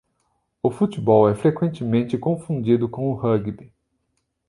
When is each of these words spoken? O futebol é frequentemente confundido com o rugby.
O 0.63 0.71
futebol 0.71 1.29
é 1.29 1.35
frequentemente 1.35 2.17
confundido 2.17 2.89
com 2.89 3.11
o 3.11 3.13
rugby. 3.13 3.71